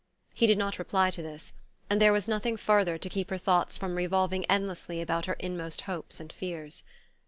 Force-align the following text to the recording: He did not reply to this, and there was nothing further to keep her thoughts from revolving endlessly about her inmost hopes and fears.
He 0.33 0.47
did 0.47 0.57
not 0.57 0.79
reply 0.79 1.11
to 1.11 1.21
this, 1.21 1.53
and 1.87 2.01
there 2.01 2.11
was 2.11 2.27
nothing 2.27 2.57
further 2.57 2.97
to 2.97 3.07
keep 3.07 3.29
her 3.29 3.37
thoughts 3.37 3.77
from 3.77 3.93
revolving 3.93 4.45
endlessly 4.45 4.99
about 4.99 5.27
her 5.27 5.35
inmost 5.37 5.81
hopes 5.81 6.19
and 6.19 6.33
fears. 6.33 6.83